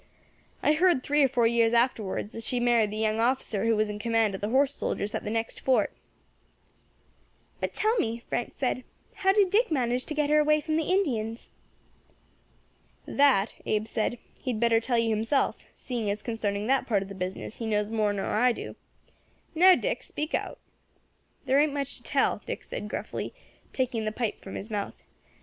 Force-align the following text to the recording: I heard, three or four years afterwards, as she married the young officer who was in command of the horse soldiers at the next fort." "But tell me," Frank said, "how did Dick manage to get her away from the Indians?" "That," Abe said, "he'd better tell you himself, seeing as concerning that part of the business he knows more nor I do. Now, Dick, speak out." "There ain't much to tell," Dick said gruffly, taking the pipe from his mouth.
I 0.63 0.73
heard, 0.73 1.03
three 1.03 1.21
or 1.23 1.29
four 1.29 1.45
years 1.45 1.73
afterwards, 1.75 2.33
as 2.33 2.43
she 2.43 2.59
married 2.59 2.89
the 2.89 2.97
young 2.97 3.19
officer 3.19 3.65
who 3.65 3.75
was 3.75 3.87
in 3.87 3.99
command 3.99 4.33
of 4.33 4.41
the 4.41 4.49
horse 4.49 4.73
soldiers 4.73 5.13
at 5.13 5.23
the 5.23 5.29
next 5.29 5.59
fort." 5.59 5.93
"But 7.59 7.75
tell 7.75 7.95
me," 7.97 8.23
Frank 8.27 8.53
said, 8.57 8.83
"how 9.13 9.31
did 9.31 9.51
Dick 9.51 9.69
manage 9.69 10.05
to 10.07 10.15
get 10.15 10.31
her 10.31 10.39
away 10.39 10.59
from 10.59 10.75
the 10.77 10.85
Indians?" 10.91 11.51
"That," 13.05 13.53
Abe 13.67 13.85
said, 13.85 14.17
"he'd 14.39 14.59
better 14.59 14.79
tell 14.79 14.97
you 14.97 15.11
himself, 15.11 15.57
seeing 15.75 16.09
as 16.09 16.23
concerning 16.23 16.65
that 16.65 16.87
part 16.87 17.03
of 17.03 17.07
the 17.07 17.13
business 17.13 17.57
he 17.59 17.67
knows 17.67 17.91
more 17.91 18.11
nor 18.11 18.25
I 18.25 18.53
do. 18.53 18.75
Now, 19.53 19.75
Dick, 19.75 20.01
speak 20.01 20.33
out." 20.33 20.57
"There 21.45 21.59
ain't 21.59 21.73
much 21.73 21.97
to 21.97 22.01
tell," 22.01 22.41
Dick 22.43 22.63
said 22.63 22.89
gruffly, 22.89 23.35
taking 23.71 24.05
the 24.05 24.11
pipe 24.11 24.41
from 24.41 24.55
his 24.55 24.71
mouth. 24.71 25.03